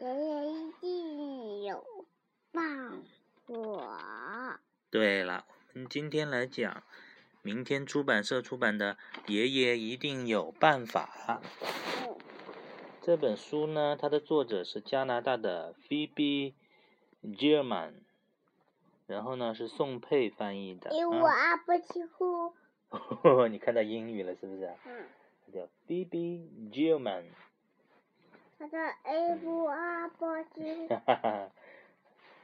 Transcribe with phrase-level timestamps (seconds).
[0.00, 1.84] 爷爷一定有
[2.52, 3.02] 办
[3.44, 4.60] 法。
[4.90, 6.84] 对了，我们今天来讲，
[7.42, 8.94] 明天出版社出版的
[9.26, 11.40] 《爷爷一定有办法》
[13.02, 16.54] 这本书呢，它的作者是加拿大的 Phoebe
[17.24, 17.94] Gilman，
[19.08, 20.92] 然后呢是宋佩翻译的。
[20.92, 22.52] 因为我阿不起呼。
[23.50, 24.72] 你看到英语了是不是？
[24.86, 25.06] 嗯。
[25.44, 27.24] 它叫 Phoebe Gilman。
[28.58, 30.88] 他的 A 不啊不起。
[30.88, 31.50] 哈哈哈。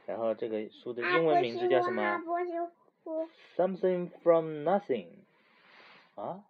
[0.05, 2.21] 然后这个书的英文名字叫什么
[3.57, 5.07] ？Something from nothing。
[6.15, 6.43] 啊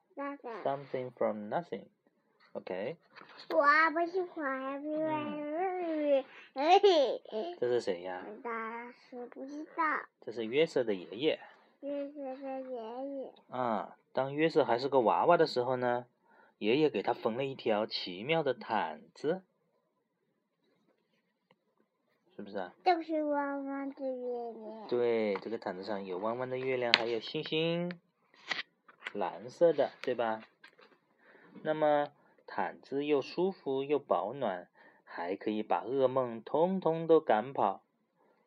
[0.63, 1.85] ？Something from nothing。
[2.53, 2.97] OK。
[3.49, 4.83] 我啊不喜欢。
[7.59, 8.23] 这是谁呀？
[9.33, 9.83] 不知道。
[10.21, 11.39] 这是约瑟的爷爷。
[11.81, 13.33] 约瑟的爷爷。
[13.49, 16.05] 啊，当约瑟还是个娃娃的时候呢，
[16.59, 19.41] 爷爷给他缝了一条奇妙的毯子。
[22.35, 22.73] 是不是啊？
[22.83, 24.87] 都是弯弯的月亮。
[24.89, 27.89] 对，这个毯子上有弯弯的月亮，还有星星，
[29.13, 30.43] 蓝色的，对吧？
[31.63, 32.09] 那么
[32.45, 34.67] 毯子又舒服又保暖，
[35.05, 37.81] 还可以把噩梦通通都赶跑。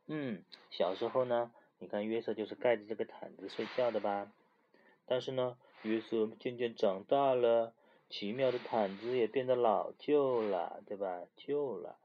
[0.07, 4.31] 嗯，小时候呢，你看约瑟就是盖着这个毯子睡觉的吧？
[5.07, 7.73] 但是呢，约瑟渐渐长大了，
[8.11, 11.23] 奇妙的毯子也变得老旧了，对吧？
[11.35, 11.97] 旧了。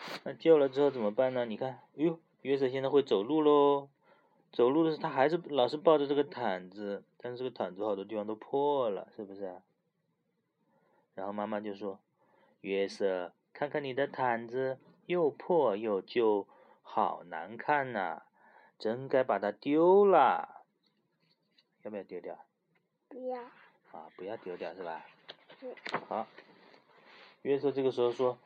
[0.24, 1.44] 那旧了之后怎么办呢？
[1.44, 3.88] 你看，哎呦，约瑟现在会走路喽。
[4.52, 9.60] 走路的时候，他还是老是抱着这个毯子，但是这个毯子好多地方都破了，是不是？
[11.14, 12.00] 然后妈妈就说
[12.62, 16.48] ：“约瑟，看看你的毯子，又破又旧，
[16.82, 18.22] 好难看呐，
[18.78, 20.64] 真该把它丢了。
[21.82, 22.38] 要不要丢掉？
[23.08, 23.40] 不要。
[23.92, 25.04] 啊，不要丢掉是吧？
[25.60, 25.74] 是。
[26.08, 26.26] 好。
[27.42, 28.38] 约瑟这个时候说。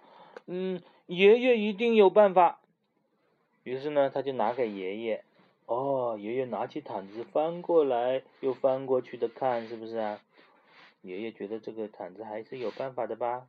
[0.46, 2.60] 嗯，爷爷一定有办法。
[3.62, 5.24] 于是呢，他就拿给爷爷。
[5.66, 10.20] 哦，爷爷拿起毯子翻过来又翻过去的看，是不是啊？
[11.00, 13.46] 爷爷觉得这个毯子还是有办法的吧。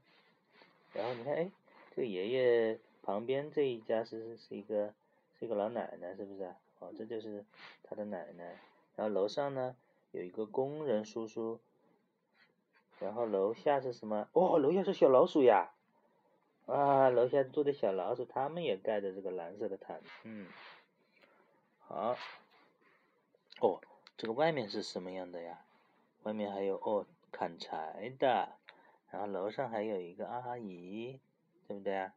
[0.93, 1.51] 然后你看，哎，
[1.93, 4.93] 这个爷爷旁边这一家是是一个
[5.37, 6.49] 是一个老奶奶，是不是？
[6.79, 7.43] 哦，这就是
[7.83, 8.57] 他的奶奶。
[8.95, 9.75] 然后楼上呢
[10.11, 11.59] 有一个工人叔叔。
[12.99, 14.29] 然后楼下是什么？
[14.31, 15.73] 哦，楼下是小老鼠呀。
[16.65, 20.09] 啊，楼下住的小老鼠，他们也盖着这个蓝色的毯子。
[20.23, 20.47] 嗯，
[21.79, 22.17] 好。
[23.59, 23.79] 哦，
[24.17, 25.61] 这个外面是什么样的呀？
[26.23, 28.49] 外面还有哦，砍柴的。
[29.11, 31.19] 然后楼上还有一个阿姨，
[31.67, 32.13] 对不对啊？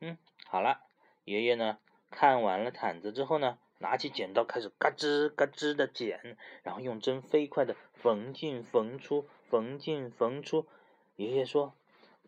[0.00, 0.16] 嗯，
[0.46, 0.82] 好了。
[1.24, 1.78] 爷爷呢，
[2.10, 10.64] 看完了毯子之后呢，拿起剪刀开始嘎吱嘎吱的剪，然后用针飞快的缝进缝出，缝进缝出。
[11.16, 11.74] 爷爷说。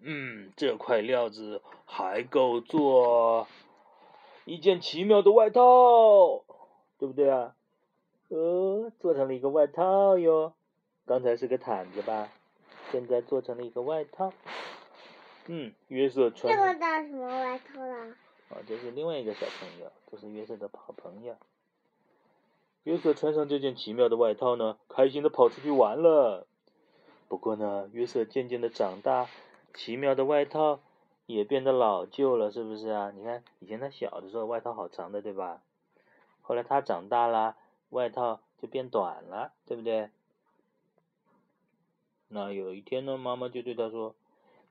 [0.01, 3.49] 嗯，这块料子还够做
[4.45, 6.45] 一件奇妙的外套，
[6.99, 7.55] 对不对啊？
[8.29, 10.53] 呃，做成了一个外套哟。
[11.07, 12.31] 刚才是个毯子吧？
[12.93, 14.33] 现在做成了一个外套。
[15.47, 16.55] 嗯，约瑟穿。
[16.55, 18.15] 这个叫什么外套啦？
[18.51, 21.35] 哦，这是另外一个小朋友，这是约瑟的好朋友。
[22.85, 26.47] 约瑟穿上这件奇妙的外套呢，开心的跑出去玩了。
[27.29, 29.27] 不过呢，约瑟渐渐的长大。
[29.78, 30.81] 奇妙的外套
[31.27, 33.12] 也变得老旧了，是不是啊？
[33.15, 35.62] 你看，以前他小的时候外套好长的，对吧？
[36.43, 37.55] 后来他长大了，
[37.91, 40.11] 外套就变短了，对不对？
[42.27, 44.17] 那有一天呢，妈妈就对他说：“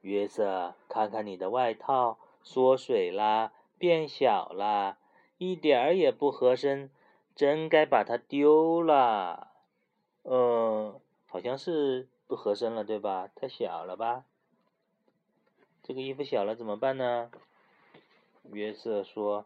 [0.01, 4.97] 约瑟，看看你的外套，缩水啦，变小啦，
[5.38, 6.91] 一点儿也不合身，
[7.34, 9.51] 真该把它丢了。”
[10.29, 13.29] 嗯，好像是不合身了，对吧？
[13.34, 14.25] 太小了吧？
[15.88, 17.31] 这个衣服小了怎么办呢？
[18.52, 19.46] 约瑟说：“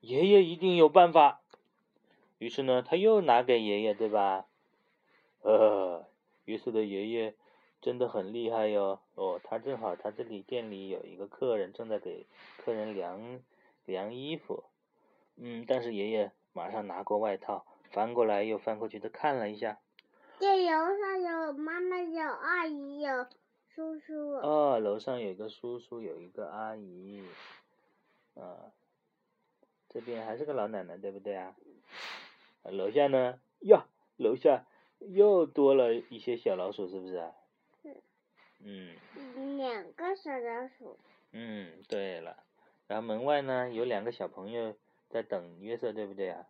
[0.00, 1.42] 爷爷一定有办法。”
[2.40, 4.46] 于是呢，他又拿给爷爷，对吧？
[5.42, 6.06] 呃，
[6.46, 7.34] 约瑟的爷爷
[7.82, 9.00] 真的很厉害哟。
[9.16, 12.26] 哦，他正好他这里店里有一个客人正在给
[12.56, 13.42] 客人量
[13.84, 14.64] 量衣服。
[15.36, 19.78] 嗯，但是爷爷马上拿过外套，翻过来又翻过去的看了一下。
[20.38, 23.26] 这楼上有妈妈，有阿姨，有。
[23.74, 24.32] 叔叔。
[24.32, 27.22] 哦，楼上有一个叔叔，有一个阿姨，
[28.34, 28.70] 啊，
[29.88, 31.56] 这边还是个老奶奶，对不对啊？
[32.64, 33.40] 楼下呢？
[33.60, 33.86] 呀，
[34.18, 34.66] 楼下
[34.98, 37.32] 又多了一些小老鼠，是不是啊？
[38.60, 38.94] 嗯。
[39.56, 40.98] 两个小老鼠。
[41.32, 42.44] 嗯，对了，
[42.86, 44.76] 然后门外呢有两个小朋友
[45.08, 46.46] 在等约瑟，对不对啊？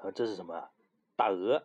[0.00, 0.70] 啊，这是什么？
[1.16, 1.62] 大鹅。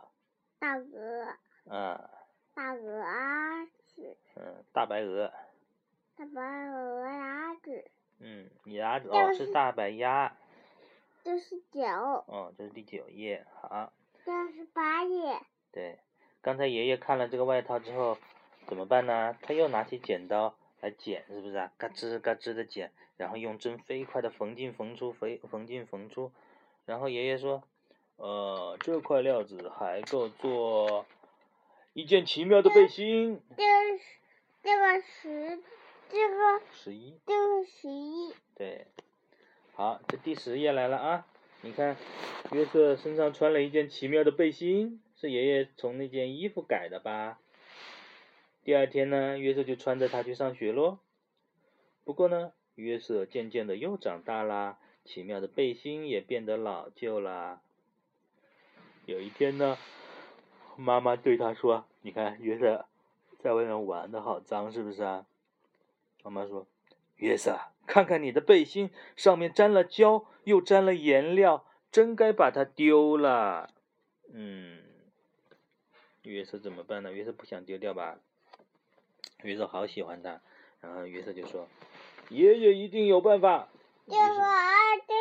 [0.60, 1.38] 大鹅。
[1.70, 2.10] 啊。
[2.56, 4.16] 大鹅啊，是。
[4.36, 5.32] 嗯，大白鹅。
[6.16, 7.86] 大大白鹅鸭子。
[8.20, 10.38] 嗯，鸭子哦是大白鸭。
[11.24, 13.46] 这是九，哦，这是第九页。
[13.62, 13.92] 好，
[14.24, 15.40] 这是八页。
[15.72, 16.00] 对，
[16.42, 18.18] 刚才爷爷看了这个外套之后，
[18.68, 19.38] 怎么办呢？
[19.42, 21.72] 他又拿起剪刀来剪，是不是啊？
[21.78, 26.32] 嘎吱嘎吱的剪，然后用针飞快的缝进缝出，缝缝进缝出。
[26.86, 27.64] 然后爷爷说
[28.18, 31.06] ：“呃，这块料子还够做
[31.94, 33.40] 一件奇妙的背心。
[33.56, 34.04] 这个是
[34.64, 35.64] 这个十，
[36.10, 37.20] 这个”十一。
[37.26, 38.34] 这个十一。
[38.56, 38.88] 对，
[39.76, 41.28] 好，这第十页来了啊！
[41.62, 41.96] 你看，
[42.52, 47.40] 约瑟身上穿了一件奇妙的背心，是爷爷从那件衣服改的吧？
[48.64, 51.00] 第二天呢，约瑟就穿着它去上学喽。
[52.04, 57.62] 不过呢，约瑟渐渐的又长大啦，奇妙的背心也变得老旧啦。
[59.06, 59.78] 有一天呢，
[60.84, 62.86] 妈妈对他说：“你看，约瑟
[63.40, 65.26] 在外面玩的好脏，是不是啊？”
[66.24, 66.68] 妈妈说
[67.16, 67.58] ：“约瑟，
[67.88, 73.70] 看看你的背心，上面沾了胶，又沾了颜料，真该把它丢了。”
[74.34, 74.84] 嗯，
[76.24, 77.14] 约瑟怎么办呢？
[77.14, 78.20] 约瑟不想丢掉吧？
[79.44, 80.42] 约瑟好喜欢它，
[80.82, 81.68] 然后约瑟就说
[82.28, 83.70] ：“爷爷一定有办法。”
[84.06, 85.14] 这个二，这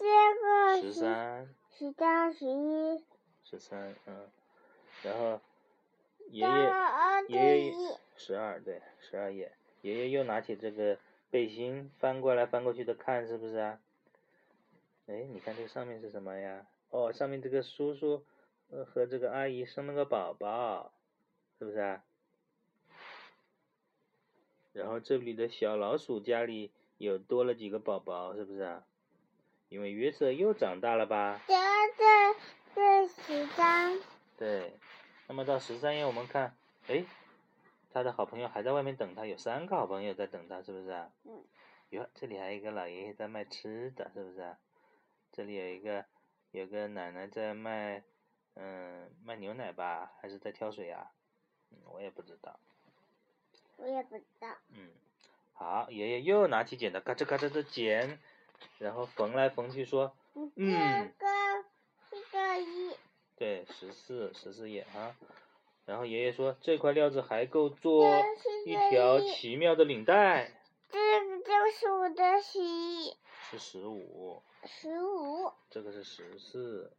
[0.00, 0.06] 这
[0.40, 3.04] 个十三，十三十一，
[3.44, 4.28] 十三，嗯，
[5.06, 5.40] 然后
[6.30, 6.44] 爷
[7.28, 7.72] 爷爷爷，
[8.16, 10.98] 十二对十二页，爷爷又拿起这个
[11.30, 13.78] 背心翻过来翻过去的看，是不是啊？
[15.06, 16.66] 哎，你看这个上面是什么呀？
[16.90, 18.24] 哦，上面这个叔叔
[18.70, 20.92] 呃和这个阿姨生了个宝宝，
[21.60, 22.02] 是不是啊？
[24.72, 28.84] 然后这里的小老鼠家里有多了几个宝宝，是不是啊？
[29.68, 31.40] 因为约瑟又长大了吧？
[31.46, 31.54] 这
[31.96, 32.34] 这
[32.74, 33.98] 这十三，
[34.36, 34.72] 对，
[35.28, 36.56] 那么到十三页我们看，
[36.88, 37.04] 哎，
[37.92, 41.10] 他的好朋友还在外面等他，有三个好朋友在等他，是不是啊？
[41.24, 41.42] 嗯。
[41.90, 44.58] 哟，这里还有一个老爷爷在卖吃的，是不是啊？
[45.32, 46.04] 这里有一个
[46.50, 48.02] 有个奶奶在卖，
[48.54, 51.12] 嗯，卖牛奶吧，还是在挑水啊？
[51.70, 52.58] 嗯，我也不知道。
[53.76, 54.48] 我也不知道。
[54.70, 54.90] 嗯，
[55.52, 58.18] 好，爷爷又拿起剪刀，嘎吱嘎吱的剪，
[58.78, 61.64] 然后缝来缝去，说，嗯，嗯这个
[62.10, 62.96] 这个一，
[63.36, 65.16] 对，十四十四页啊。
[65.84, 68.04] 然后爷爷说，这块料子还够做
[68.64, 70.50] 一条奇妙的领带，
[70.90, 73.14] 这个这个是我的十一，
[73.50, 76.92] 是十五，十五，这个是十四，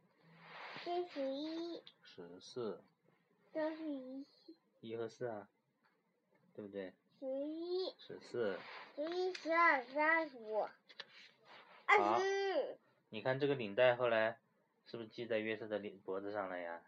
[0.84, 2.82] 这十一，十四，
[3.52, 4.24] 这是一。
[4.80, 5.48] 一和四啊，
[6.54, 6.94] 对不对？
[7.18, 8.56] 十一，十四，
[8.94, 10.70] 十一十二十二十五，好
[11.86, 14.38] 二十，你看这个领带后来
[14.90, 16.80] 是不是系在约瑟的领脖子上了呀？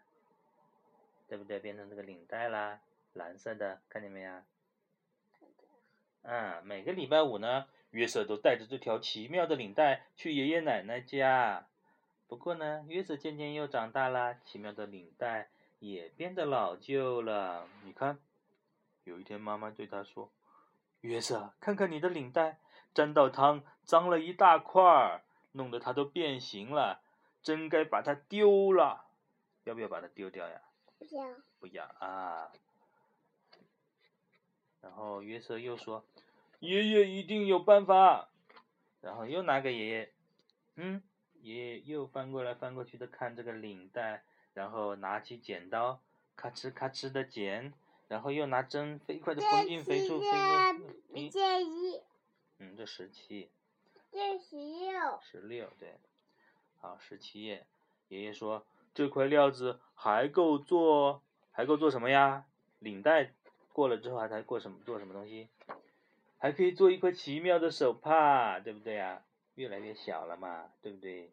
[1.27, 1.59] 对不对？
[1.59, 2.81] 变成这个领带啦，
[3.13, 4.43] 蓝色的，看见没呀？
[6.23, 11.67] 嗯，每个礼拜五呢，约瑟都带着这条奇妙的领带去爷爷奶奶家。
[12.27, 15.49] 不过呢，约瑟渐渐又长大了，奇妙的领带
[15.79, 17.67] 也变得老旧了。
[17.83, 18.17] 你看，
[19.03, 20.31] 有一天妈妈对他说
[21.01, 22.59] ：“约瑟，看看你的领带，
[22.93, 25.21] 沾到汤，脏了一大块儿，
[25.53, 27.01] 弄得它都变形了，
[27.43, 29.05] 真该把它丢了。
[29.63, 30.61] 要不要把它丢掉呀？”
[30.97, 31.27] 不要，
[31.59, 32.51] 不要啊。
[34.81, 36.05] 然后约瑟又说
[36.59, 38.29] ：“爷爷一定有办法。”
[39.01, 40.13] 然后又拿给爷爷，
[40.75, 41.01] 嗯，
[41.41, 44.23] 爷爷又翻过来翻过去的看这个领带，
[44.53, 45.99] 然后拿起剪刀，
[46.35, 47.73] 咔哧咔哧的剪，
[48.07, 52.01] 然后又拿针飞快的缝进飞出飞进，一，
[52.59, 53.49] 嗯，这十七，
[54.11, 55.95] 这十六，十六对，
[56.81, 57.67] 好，十七页，
[58.07, 61.21] 爷爷说这块料子还够做，
[61.51, 62.45] 还够做什么呀？
[62.79, 63.33] 领带
[63.71, 65.47] 过了之后还才过什么做什么东西？
[66.39, 69.23] 还可以做一块奇妙的手帕，对不对呀？
[69.53, 71.31] 越来越小了嘛，对不对？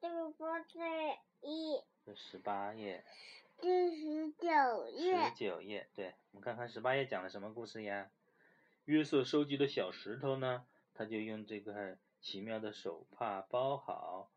[0.00, 0.78] 这个不是
[1.42, 3.04] 一，这十八页，
[3.60, 8.08] 第十九页十，九页，对，我们看看十八页讲了什么故事呀？
[8.86, 14.30] 约瑟收集的小石头呢，他就用这个奇妙的手帕包好。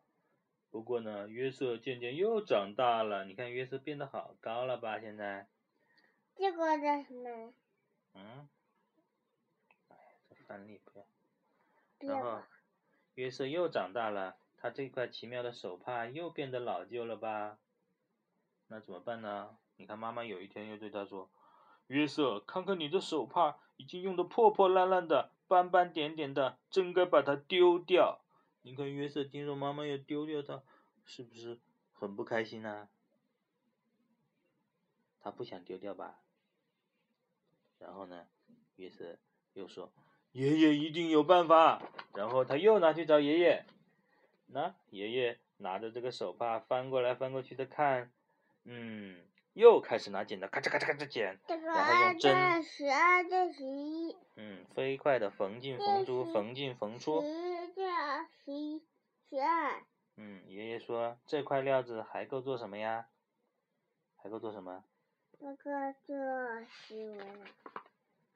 [0.72, 5.00] 不过呢，约瑟渐渐又长大了，你看约瑟变得好高了吧？
[5.00, 5.48] 现在，
[6.36, 7.54] 这个叫什么？
[8.14, 8.48] 嗯，
[9.88, 9.96] 哎，
[10.30, 11.06] 这范例不要。
[12.00, 12.44] 这然后个，
[13.16, 17.58] 约瑟又长大了，他这块奇妙的手帕又变得老旧了吧？
[18.68, 19.58] 那怎么办呢？
[19.78, 21.32] 你看妈妈有一天又对他说
[21.88, 28.22] ：“约瑟，看看你的手帕已经用的破破烂烂的、斑斑点点的，真该把它丢掉。”
[28.70, 30.62] 你看约瑟听说妈妈要丢掉它，
[31.04, 31.60] 是不是
[31.92, 32.88] 很不开心呢、
[35.20, 36.22] 他不想丢掉吧？
[37.80, 38.28] 然后呢，
[38.76, 39.18] 约瑟
[39.54, 39.92] 又说
[40.34, 41.82] ：“爷爷一定有办法。”
[42.14, 43.66] 然后他又拿去找爷爷。
[44.46, 48.12] 那爷爷拿着这个手帕翻过来翻过去的看，
[48.66, 49.20] 嗯，
[49.60, 52.64] 又开始拿剪刀咔嚓咔嚓咔嚓剪，然后用针。
[52.64, 54.16] 十二对十一。
[54.38, 57.22] 嗯，飞快的缝进缝出，缝进缝出。
[57.22, 58.82] 十二十一
[59.30, 59.84] 十二。
[60.16, 63.08] 嗯，爷爷说这块料子还够做什么呀？
[64.16, 64.86] 还够做什么？
[65.40, 66.16] 那个做
[66.88, 67.26] 什么？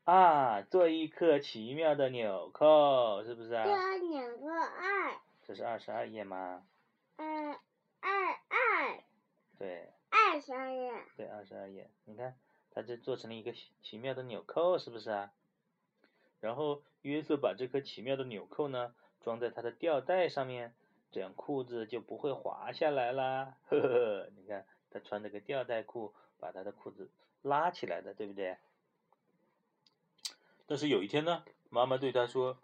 [0.03, 3.63] 啊，做一颗奇妙的纽扣，是不是啊？
[3.63, 3.73] 做
[4.09, 5.13] 两个二。
[5.43, 6.65] 这是二十二页吗？
[7.15, 7.25] 二
[8.01, 8.11] 二
[8.49, 9.03] 二。
[9.57, 9.89] 对。
[10.13, 10.93] 二十二页。
[11.17, 11.89] 对，二十二页。
[12.05, 12.37] 你看，
[12.71, 15.31] 它这做成了一个奇妙的纽扣，是不是啊？
[16.39, 20.73] 然后约瑟把这颗奇妙的纽扣呢，装在他的吊带上面，
[21.11, 23.57] 这样裤子就不会滑下来啦。
[23.69, 27.09] 呵呵，你看他穿这个吊带裤，把他的裤子
[27.41, 28.57] 拉起来的，对不对？
[30.65, 32.57] 但是有一天呢，妈妈对他说：“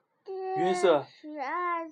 [0.57, 1.91] 约瑟。”十二。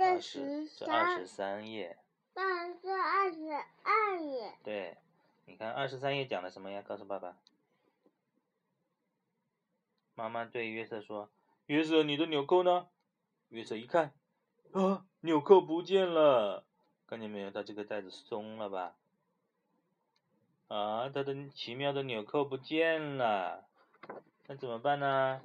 [0.00, 1.98] 二十，这二十三页。
[2.38, 3.52] 但是二十
[3.82, 4.54] 二页。
[4.62, 4.96] 对，
[5.44, 6.80] 你看二十三页讲的什么呀？
[6.86, 7.36] 告诉爸爸。
[10.14, 11.30] 妈妈对约瑟说
[11.66, 12.86] ：“约瑟，你的纽扣呢？”
[13.50, 14.12] 约瑟一看，
[14.70, 16.64] 啊，纽扣不见了，
[17.08, 17.50] 看见没有？
[17.50, 18.94] 他这个袋子松了吧？
[20.68, 23.64] 啊，他的奇妙的纽扣不见了，
[24.46, 25.42] 那怎么办呢？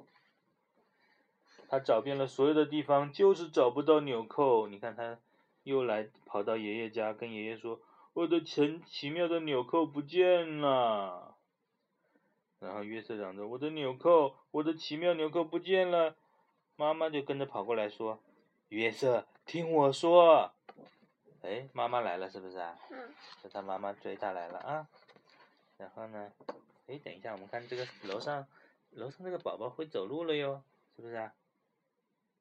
[1.68, 4.68] 他找遍了所有的地方，就是找不到纽扣。
[4.68, 5.18] 你看，他
[5.64, 7.80] 又来跑到爷爷家，跟爷爷说
[8.14, 11.36] ：“我的奇奇妙的纽扣不见了。”
[12.60, 16.16] 然后约瑟嚷着：“我的纽扣，我的奇妙纽扣不见了！”
[16.76, 18.20] 妈妈就跟着跑过来说
[18.70, 20.52] ：“约瑟，听我说。”
[21.42, 22.78] 哎，妈妈来了，是不是啊？
[22.90, 23.12] 嗯。
[23.42, 24.88] 是他妈妈追他来了啊。
[25.76, 26.32] 然后呢？
[26.86, 28.46] 哎，等一下，我们看这个楼上，
[28.90, 30.62] 楼上这个宝宝会走路了哟，
[30.96, 31.34] 是不是啊？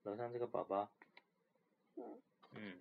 [0.03, 0.89] 楼上这个宝宝，
[1.95, 2.19] 嗯，
[2.55, 2.77] 嗯，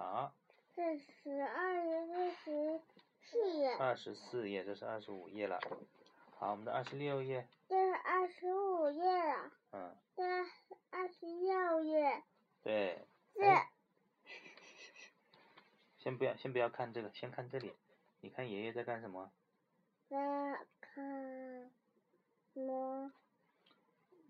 [0.00, 0.32] 好。
[0.74, 2.80] 这十二页，这十
[3.22, 3.76] 四页。
[3.76, 5.60] 二十四页，这是二十五页了。
[6.38, 7.46] 好，我们的二十六页。
[7.68, 9.52] 这是二十五页了。
[9.72, 9.94] 嗯。
[10.16, 10.22] 这
[10.88, 12.22] 二十六页。
[12.62, 13.04] 对。
[13.34, 13.42] 这。
[14.24, 15.12] 嘘嘘嘘嘘
[15.98, 17.74] 先不要，先不要看这个，先看这里。
[18.22, 19.30] 你看爷爷在干什么？
[20.08, 20.16] 在
[20.80, 21.70] 看
[22.54, 23.12] 什？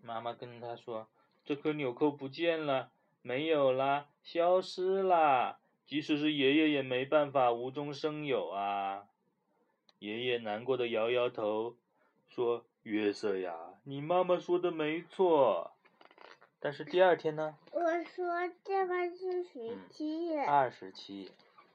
[0.01, 1.07] 妈妈跟他说。
[1.45, 5.60] 这颗纽扣不见了，没有啦，消失啦！
[5.85, 9.07] 即使是爷爷也没办法无中生有啊！
[9.99, 11.75] 爷爷难过的摇摇头，
[12.29, 15.73] 说：“约瑟呀，你妈妈说的没错。”
[16.59, 17.57] 但是第二天呢？
[17.71, 20.43] 我说这个是十七页。
[20.43, 21.31] 二十七。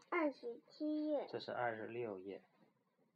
[0.08, 1.26] 二十七页。
[1.28, 2.40] 这是二十六页。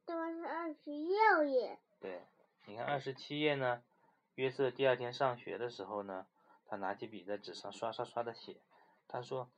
[0.07, 1.79] 这个是二十六页。
[2.01, 2.21] 对，
[2.67, 3.83] 你看二十七页呢？
[4.35, 6.27] 约瑟第二天上学的时候呢？
[6.67, 8.57] 他拿起笔在纸上刷刷刷的写，
[9.09, 9.49] 他说：“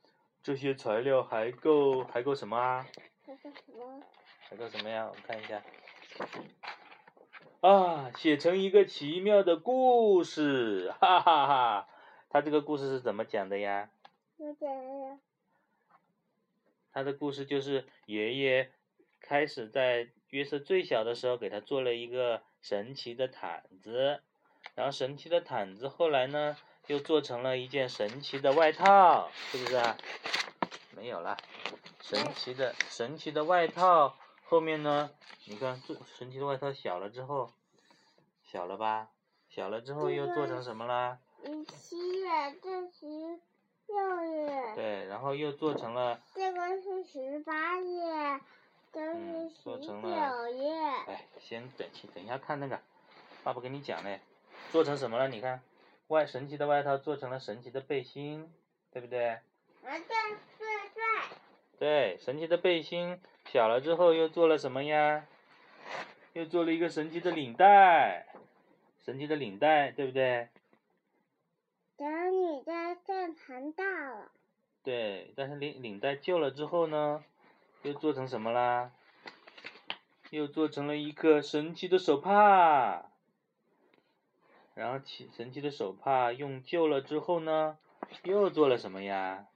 [0.43, 2.85] 这些材料还够还够什么啊？
[3.25, 4.03] 还够什么？
[4.49, 5.07] 还够什么呀？
[5.07, 5.63] 我们看一下。
[7.61, 11.87] 啊，写成一个奇妙的故事，哈哈哈！
[12.29, 13.89] 他这个故事是怎么讲的呀？
[14.37, 15.17] 怎么讲的呀？
[16.91, 18.69] 他的故事就是爷爷
[19.21, 24.19] 开始在约瑟最小的时候给他做了一个神奇的毯子，
[24.75, 26.57] 然后神奇的毯子后来呢？
[26.87, 29.97] 又做成了一件神奇的外套，是不是啊？
[30.95, 31.37] 没有了，
[32.01, 35.09] 神奇的神奇的外套后面呢？
[35.45, 37.51] 你看，这神奇的外套小了之后，
[38.43, 39.09] 小了吧？
[39.49, 41.19] 小了之后又做成什么啦？
[41.45, 43.39] 十七页，这是
[43.87, 44.75] 六页。
[44.75, 46.19] 对，然后又做成了。
[46.35, 48.39] 这个是十八页，
[48.91, 50.73] 这是十九页。
[51.07, 52.79] 哎，先等，等一下看那个，
[53.43, 54.19] 爸爸跟你讲嘞，
[54.71, 55.29] 做成什么了？
[55.29, 55.61] 你看。
[56.07, 58.51] 外神奇的外套做成了神奇的背心，
[58.91, 59.29] 对不对？
[59.29, 59.41] 啊，
[61.79, 65.25] 对神奇的背心小了之后又做了什么呀？
[66.33, 68.25] 又做了一个神奇的领带，
[69.05, 70.49] 神奇的领带，对不对？
[71.95, 74.31] 等领带变长大了。
[74.83, 77.23] 对，但是领领带旧了之后呢，
[77.83, 78.91] 又做成什么啦？
[80.31, 83.11] 又做成了一个神奇的手帕。
[84.75, 87.77] 然后奇神奇的手帕用旧了之后呢，
[88.23, 89.47] 又做了什么呀？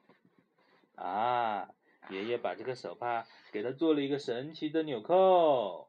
[0.95, 1.69] 啊，
[2.09, 5.88] 爷爷把这个手帕给他做了一个神奇的纽扣，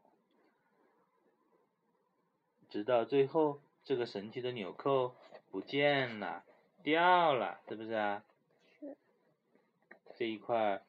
[2.68, 5.14] 直到最后这个神奇的纽扣
[5.50, 6.44] 不见了，
[6.82, 8.23] 掉了，是不是啊？
[8.80, 8.97] 是。
[10.16, 10.82] 这一块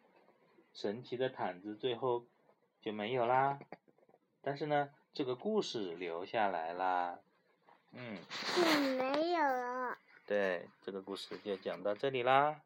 [0.74, 2.26] 神奇的毯子最后
[2.82, 3.60] 就没有啦，
[4.42, 7.20] 但是呢，这个故事留下来啦。
[7.94, 8.18] 嗯。
[8.56, 8.62] 就
[8.98, 9.98] 没有了。
[10.26, 12.62] 对，这个故事就讲到这里啦。